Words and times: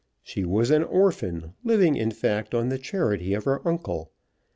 She 0.23 0.43
was 0.45 0.71
an 0.71 0.83
orphan, 0.83 1.53
living 1.63 1.95
in 1.95 2.09
fact 2.09 2.55
on 2.55 2.69
the 2.69 2.79
charity 2.79 3.35
of 3.35 3.43
her 3.43 3.61
uncle. 3.67 4.11